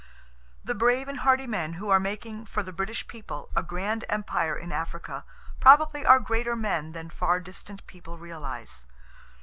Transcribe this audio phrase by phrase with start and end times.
[0.63, 4.57] The brave and hardy men who are making for the British people a grand empire
[4.57, 5.23] in Africa
[5.59, 8.87] probably are greater men than far distant people realize.